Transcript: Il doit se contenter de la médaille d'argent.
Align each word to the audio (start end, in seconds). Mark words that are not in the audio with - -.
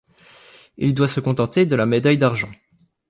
Il 0.77 0.95
doit 0.95 1.07
se 1.07 1.19
contenter 1.19 1.67
de 1.67 1.75
la 1.75 1.85
médaille 1.85 2.17
d'argent. 2.17 2.49